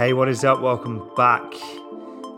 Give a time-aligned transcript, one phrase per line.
[0.00, 0.62] Hey, what is up?
[0.62, 1.42] Welcome back.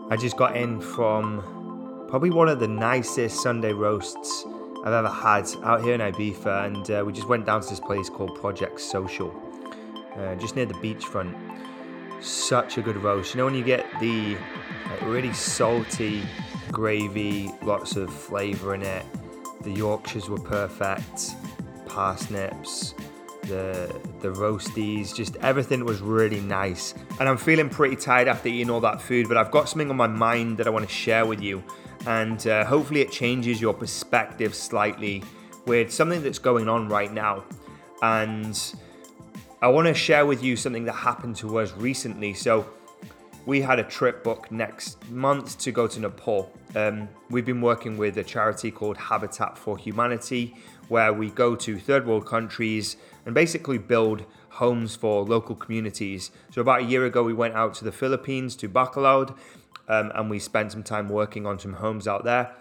[0.09, 4.45] I just got in from probably one of the nicest Sunday roasts
[4.83, 7.79] I've ever had out here in Ibiza, and uh, we just went down to this
[7.79, 9.33] place called Project Social,
[10.17, 11.33] uh, just near the beachfront.
[12.21, 13.33] Such a good roast.
[13.33, 14.35] You know when you get the
[14.89, 16.21] like, really salty
[16.69, 19.05] gravy, lots of flavour in it.
[19.61, 21.35] The Yorkshires were perfect,
[21.85, 22.93] parsnips,
[23.43, 26.93] the the roasties, just everything was really nice.
[27.19, 29.97] And I'm feeling pretty tired after eating all that food, but I've got something on
[29.97, 31.63] my mind that I want to share with you,
[32.07, 35.23] and uh, hopefully it changes your perspective slightly
[35.65, 37.43] with something that's going on right now.
[38.01, 38.59] And
[39.61, 42.33] I want to share with you something that happened to us recently.
[42.33, 42.65] So
[43.45, 46.51] we had a trip booked next month to go to Nepal.
[46.75, 50.55] Um, we've been working with a charity called Habitat for Humanity,
[50.87, 56.31] where we go to third world countries and basically build homes for local communities.
[56.51, 59.35] So, about a year ago, we went out to the Philippines, to Bacolod,
[59.89, 62.55] um, and we spent some time working on some homes out there.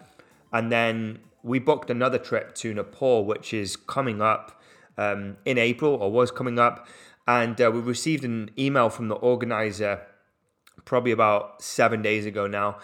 [0.53, 4.61] And then we booked another trip to Nepal, which is coming up
[4.99, 6.89] um, in April or was coming up.
[7.29, 10.01] And uh, we received an email from the organizer
[10.85, 12.79] probably about seven days ago now,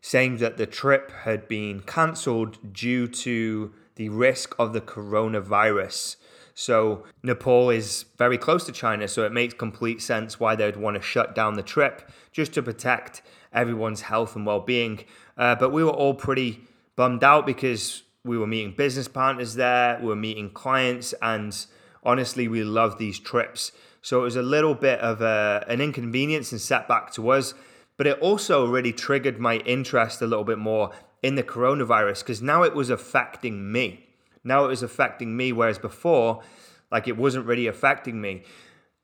[0.00, 6.16] saying that the trip had been cancelled due to the risk of the coronavirus.
[6.54, 10.96] So, Nepal is very close to China, so it makes complete sense why they'd want
[10.96, 13.22] to shut down the trip just to protect
[13.52, 15.04] everyone's health and well being.
[15.36, 16.60] Uh, but we were all pretty
[16.96, 21.66] bummed out because we were meeting business partners there, we were meeting clients, and
[22.04, 23.72] honestly, we love these trips.
[24.02, 27.54] So it was a little bit of a, an inconvenience and setback to us,
[27.96, 30.90] but it also really triggered my interest a little bit more
[31.22, 34.08] in the coronavirus because now it was affecting me.
[34.44, 36.42] Now it was affecting me, whereas before,
[36.90, 38.42] like it wasn't really affecting me.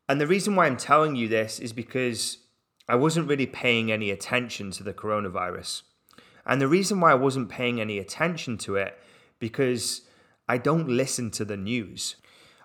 [0.09, 2.39] And the reason why I'm telling you this is because
[2.89, 5.83] I wasn't really paying any attention to the coronavirus.
[6.45, 8.99] And the reason why I wasn't paying any attention to it
[9.39, 10.03] because
[10.49, 12.17] I don't listen to the news.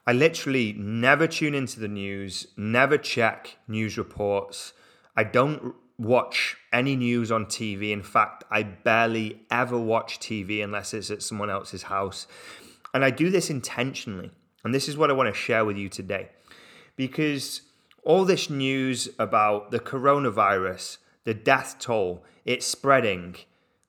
[0.06, 4.74] I literally never tune into the news, never check news reports.
[5.16, 7.92] I don't watch any news on TV.
[7.92, 12.28] In fact, I barely ever watch TV unless it's at someone else's house.
[12.94, 14.32] And I do this intentionally.
[14.64, 16.30] And this is what I want to share with you today.
[16.96, 17.62] Because
[18.04, 23.36] all this news about the coronavirus, the death toll, it's spreading,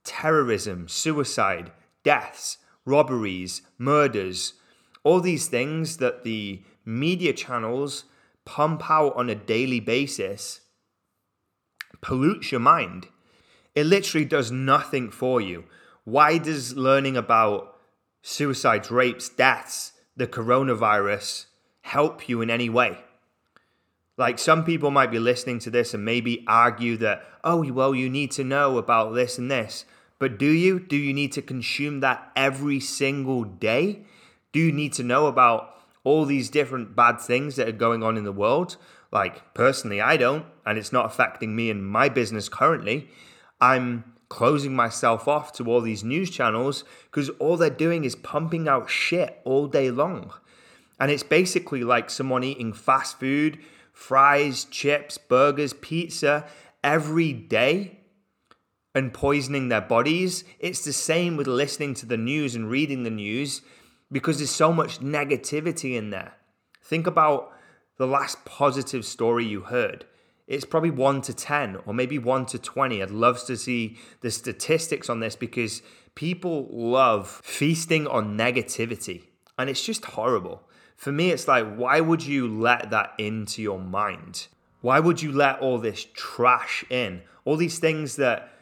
[0.04, 1.72] terrorism, suicide,
[2.04, 4.54] deaths, robberies, murders,
[5.04, 8.04] all these things that the media channels
[8.44, 10.62] pump out on a daily basis
[12.00, 13.08] pollutes your mind.
[13.74, 15.64] It literally does nothing for you.
[16.04, 17.76] Why does learning about
[18.22, 21.46] suicides, rapes, deaths, the coronavirus
[21.82, 22.98] help you in any way?
[24.16, 28.08] Like some people might be listening to this and maybe argue that, oh, well, you
[28.08, 29.84] need to know about this and this.
[30.18, 30.78] But do you?
[30.78, 34.04] Do you need to consume that every single day?
[34.54, 38.16] Do you need to know about all these different bad things that are going on
[38.16, 38.76] in the world?
[39.10, 43.10] Like, personally, I don't, and it's not affecting me and my business currently.
[43.60, 48.68] I'm closing myself off to all these news channels because all they're doing is pumping
[48.68, 50.32] out shit all day long.
[51.00, 53.58] And it's basically like someone eating fast food,
[53.92, 56.46] fries, chips, burgers, pizza
[56.84, 57.98] every day
[58.94, 60.44] and poisoning their bodies.
[60.60, 63.60] It's the same with listening to the news and reading the news
[64.14, 66.34] because there's so much negativity in there.
[66.80, 67.52] Think about
[67.98, 70.04] the last positive story you heard.
[70.46, 73.02] It's probably 1 to 10 or maybe 1 to 20.
[73.02, 75.82] I'd love to see the statistics on this because
[76.14, 79.24] people love feasting on negativity
[79.58, 80.62] and it's just horrible.
[80.94, 84.46] For me, it's like, why would you let that into your mind?
[84.80, 87.22] Why would you let all this trash in?
[87.44, 88.52] All these things that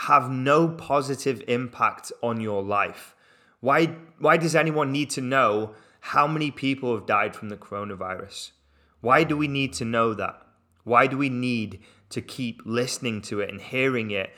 [0.00, 3.14] have no positive impact on your life.
[3.60, 3.86] Why,
[4.18, 8.52] why does anyone need to know how many people have died from the coronavirus?
[9.00, 10.40] Why do we need to know that?
[10.84, 11.80] Why do we need
[12.10, 14.30] to keep listening to it and hearing it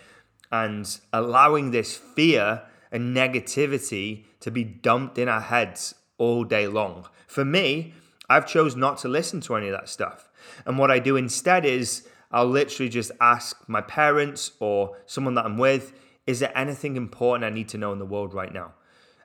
[0.50, 7.06] and allowing this fear and negativity to be dumped in our heads all day long?
[7.27, 7.95] For me,
[8.29, 10.31] I've chose not to listen to any of that stuff.
[10.65, 15.45] And what I do instead is I'll literally just ask my parents or someone that
[15.45, 15.93] I'm with,
[16.27, 18.75] is there anything important I need to know in the world right now?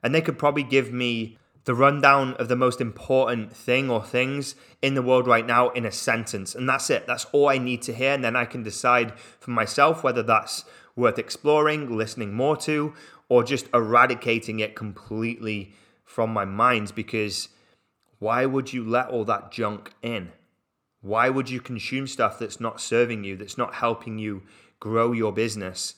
[0.06, 4.54] And they could probably give me the rundown of the most important thing or things
[4.84, 6.54] in the world right now in a sentence.
[6.54, 7.08] And that's it.
[7.08, 8.14] That's all I need to hear.
[8.14, 10.64] And then I can decide for myself whether that's
[10.96, 12.94] worth exploring, listening more to,
[13.30, 15.74] or just eradicating it completely
[16.04, 16.94] from my mind.
[16.94, 17.50] Because
[18.20, 20.34] why would you let all that junk in?
[21.02, 24.44] Why would you consume stuff that's not serving you, that's not helping you
[24.80, 25.96] grow your business,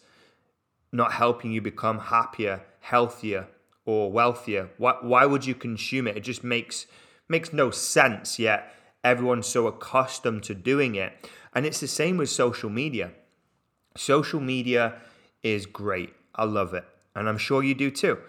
[0.94, 3.50] not helping you become happier, healthier,
[3.88, 4.70] or wealthier?
[4.78, 6.16] Why, why would you consume it?
[6.16, 6.86] It just makes
[7.28, 8.72] makes no sense yet
[9.08, 11.30] everyone's so accustomed to doing it.
[11.54, 13.12] And it's the same with social media.
[13.96, 14.96] Social media
[15.44, 16.14] is great.
[16.36, 16.84] I love it.
[17.16, 18.20] And I'm sure you do too.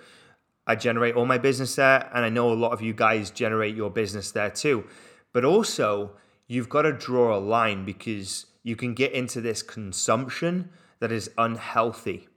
[0.66, 3.74] I generate all my business there, and I know a lot of you guys generate
[3.74, 4.84] your business there too.
[5.32, 6.12] But also,
[6.46, 10.70] you've got to draw a line because you can get into this consumption
[11.00, 12.28] that is unhealthy.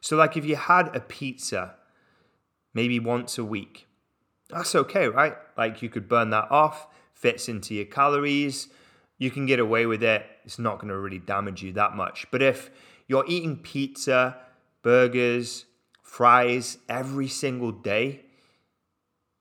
[0.00, 1.74] So, like if you had a pizza
[2.76, 3.88] maybe once a week,
[4.50, 5.34] that's okay, right?
[5.56, 8.68] Like you could burn that off, fits into your calories,
[9.16, 10.26] you can get away with it.
[10.44, 12.26] It's not going to really damage you that much.
[12.30, 12.70] But if
[13.08, 14.36] you're eating pizza,
[14.82, 15.64] burgers,
[16.02, 18.26] fries every single day,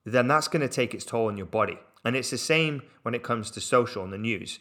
[0.05, 1.77] then that's going to take its toll on your body.
[2.05, 4.59] And it's the same when it comes to social and the news.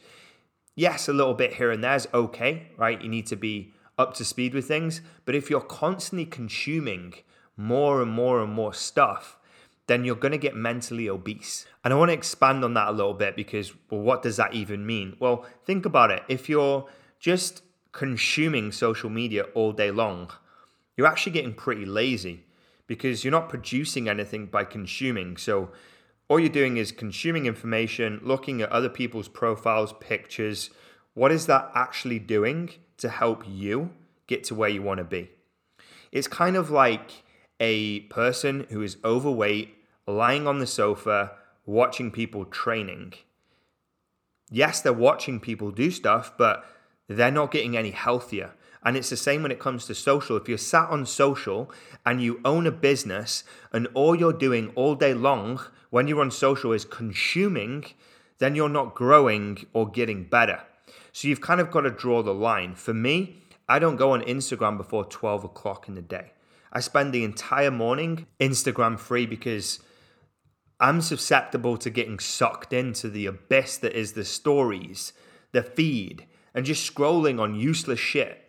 [0.75, 3.01] Yes, a little bit here and there is okay, right?
[3.01, 5.01] You need to be up to speed with things.
[5.25, 7.15] But if you're constantly consuming
[7.57, 9.39] more and more and more stuff,
[9.87, 11.67] then you're going to get mentally obese.
[11.85, 14.55] And I want to expand on that a little bit because, well, what does that
[14.55, 15.17] even mean?
[15.21, 16.23] Well, think about it.
[16.29, 16.87] If you're
[17.21, 17.63] just
[17.93, 20.31] consuming social media all day long,
[20.97, 22.45] you're actually getting pretty lazy
[22.87, 25.37] because you're not producing anything by consuming.
[25.37, 25.71] So
[26.29, 30.71] all you're doing is consuming information, looking at other people's profiles, pictures.
[31.13, 33.91] What is that actually doing to help you
[34.27, 35.31] get to where you want to be?
[36.11, 37.24] It's kind of like
[37.61, 39.75] a person who is overweight,
[40.07, 41.33] lying on the sofa,
[41.67, 43.15] watching people training.
[44.51, 46.65] Yes, they're watching people do stuff, but
[47.09, 48.53] they're not getting any healthier.
[48.85, 50.37] And it's the same when it comes to social.
[50.37, 51.73] If you're sat on social
[52.05, 53.43] and you own a business
[53.73, 57.87] and all you're doing all day long when you're on social is consuming,
[58.39, 60.61] then you're not growing or getting better.
[61.13, 62.75] So you've kind of got to draw the line.
[62.75, 66.33] For me, I don't go on Instagram before 12 o'clock in the day.
[66.75, 69.79] I spend the entire morning Instagram free because
[70.81, 75.13] I'm susceptible to getting sucked into the abyss that is the stories,
[75.53, 78.41] the feed, and just scrolling on useless shit.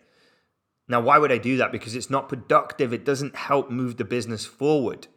[0.88, 1.72] Now, why would I do that?
[1.72, 2.94] Because it's not productive.
[2.94, 5.08] It doesn't help move the business forward.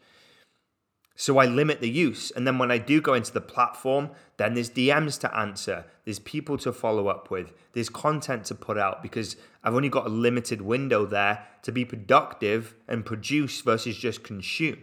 [1.20, 2.30] So I limit the use.
[2.30, 6.20] And then when I do go into the platform, then there's DMs to answer, there's
[6.20, 9.34] people to follow up with, there's content to put out because
[9.64, 14.78] I've only got a limited window there to be productive and produce versus just consume.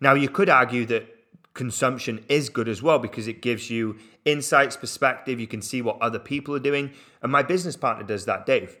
[0.00, 1.06] Now, you could argue that
[1.52, 5.38] consumption is good as well because it gives you insights, perspective.
[5.38, 6.92] You can see what other people are doing.
[7.22, 8.78] And my business partner does that, Dave.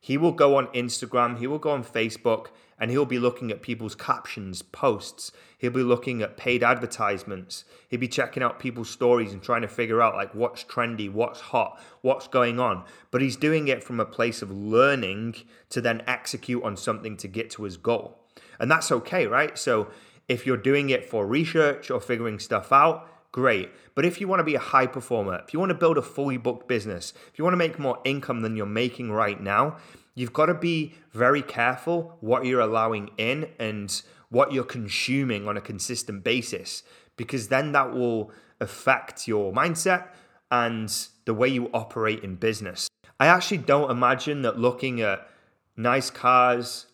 [0.00, 3.62] He will go on Instagram, he will go on Facebook, and he'll be looking at
[3.62, 5.32] people's captions, posts.
[5.58, 7.64] He'll be looking at paid advertisements.
[7.88, 11.40] He'll be checking out people's stories and trying to figure out like what's trendy, what's
[11.40, 12.84] hot, what's going on.
[13.10, 15.36] But he's doing it from a place of learning
[15.70, 18.18] to then execute on something to get to his goal.
[18.60, 19.56] And that's okay, right?
[19.58, 19.88] So
[20.28, 23.70] if you're doing it for research or figuring stuff out, great.
[23.94, 26.02] But if you want to be a high performer, if you want to build a
[26.02, 29.76] fully booked business, if you want to make more income than you're making right now,
[30.16, 35.56] you've got to be very careful what you're allowing in and what you're consuming on
[35.56, 36.82] a consistent basis
[37.16, 40.08] because then that will affect your mindset
[40.50, 42.88] and the way you operate in business.
[43.20, 45.28] I actually don't imagine that looking at
[45.76, 46.86] nice cars,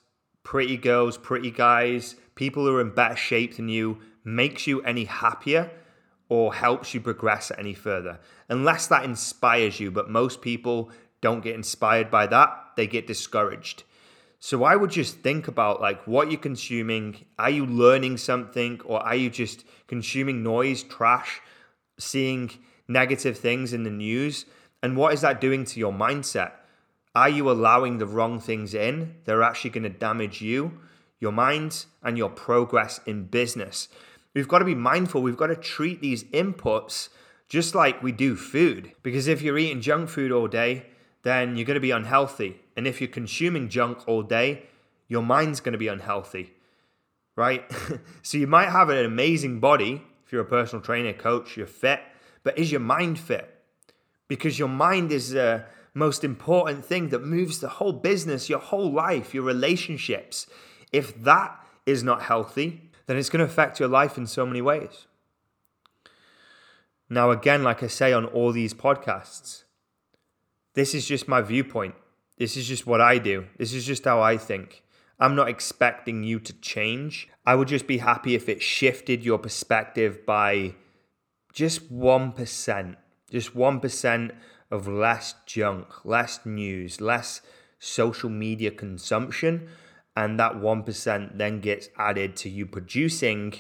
[0.43, 5.05] pretty girls, pretty guys, people who are in better shape than you makes you any
[5.05, 5.71] happier
[6.29, 8.19] or helps you progress any further,
[8.49, 9.91] unless that inspires you.
[9.91, 10.91] But most people
[11.23, 13.85] don't get inspired by that, they get discouraged.
[14.39, 17.25] So I would just think about like what you're consuming.
[17.39, 21.41] Are you learning something or are you just consuming noise, trash,
[21.99, 22.51] seeing
[22.89, 24.45] negative things in the news?
[24.83, 26.53] And what is that doing to your mindset?
[27.15, 29.15] Are you allowing the wrong things in?
[29.25, 30.81] They're actually going to damage you
[31.23, 33.89] your mind, and your progress in business.
[34.35, 35.23] We've got to be mindful.
[35.23, 37.11] We've got to treat these inputs
[37.49, 38.93] just like we do food.
[39.05, 40.87] Because if you're eating junk food all day,
[41.23, 42.61] then you're going to be unhealthy.
[42.77, 44.65] And if you're consuming junk all day,
[45.09, 46.53] your mind's going to be unhealthy,
[47.37, 47.65] right?
[48.23, 52.01] so you might have an amazing body if you're a personal trainer, coach, you're fit,
[52.43, 53.63] but is your mind fit?
[54.29, 58.91] Because your mind is the most important thing that moves the whole business, your whole
[58.91, 60.47] life, your relationships.
[60.91, 64.63] If that is not healthy, then it's going to affect your life in so many
[64.63, 65.07] ways.
[67.11, 69.65] Now, again, like I say on all these podcasts,
[70.75, 71.95] this is just my viewpoint.
[72.39, 73.47] This is just what I do.
[73.59, 74.83] This is just how I think.
[75.21, 77.29] I'm not expecting you to change.
[77.47, 80.75] I would just be happy if it shifted your perspective by
[81.53, 82.97] just 1%.
[83.31, 84.31] Just 1%
[84.71, 87.43] of less junk, less news, less
[87.79, 89.69] social media consumption.
[90.17, 93.55] And that 1% then gets added to you producing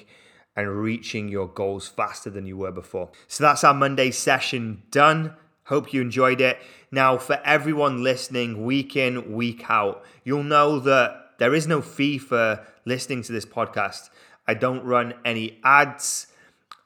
[0.56, 3.10] and reaching your goals faster than you were before.
[3.26, 5.34] So that's our Monday session done.
[5.64, 6.58] Hope you enjoyed it.
[6.90, 12.18] Now, for everyone listening week in, week out, you'll know that there is no fee
[12.18, 14.10] for listening to this podcast.
[14.46, 16.26] I don't run any ads,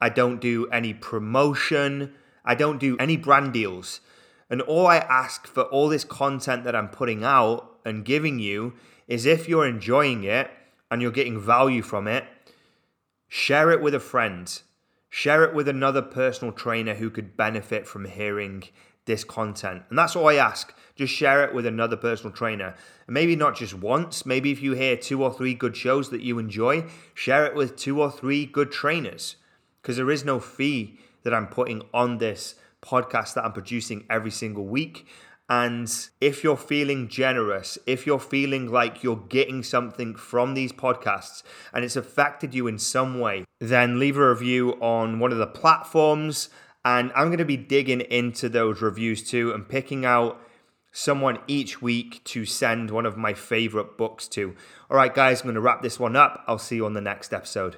[0.00, 2.14] I don't do any promotion.
[2.44, 4.00] I don't do any brand deals.
[4.48, 8.74] And all I ask for all this content that I'm putting out and giving you
[9.08, 10.50] is if you're enjoying it
[10.90, 12.24] and you're getting value from it,
[13.26, 14.62] share it with a friend.
[15.08, 18.64] Share it with another personal trainer who could benefit from hearing
[19.06, 19.84] this content.
[19.88, 20.74] And that's all I ask.
[20.94, 22.74] Just share it with another personal trainer.
[23.06, 26.22] And maybe not just once, maybe if you hear two or three good shows that
[26.22, 26.84] you enjoy,
[27.14, 29.36] share it with two or three good trainers.
[29.80, 34.30] Because there is no fee that I'm putting on this podcast that I'm producing every
[34.30, 35.06] single week.
[35.48, 35.88] And
[36.20, 41.84] if you're feeling generous, if you're feeling like you're getting something from these podcasts and
[41.84, 46.48] it's affected you in some way, then leave a review on one of the platforms.
[46.84, 50.40] And I'm going to be digging into those reviews too and picking out
[50.90, 54.56] someone each week to send one of my favorite books to.
[54.90, 56.42] All right, guys, I'm going to wrap this one up.
[56.48, 57.76] I'll see you on the next episode.